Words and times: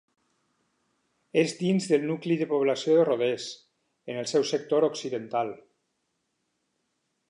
És 1.41 1.53
dins 1.59 1.89
del 1.91 2.07
nucli 2.13 2.39
de 2.41 2.49
població 2.55 2.97
de 3.01 3.05
Rodés, 3.11 3.47
en 4.13 4.21
el 4.25 4.31
seu 4.35 4.49
sector 4.55 4.91
occidental. 4.93 5.57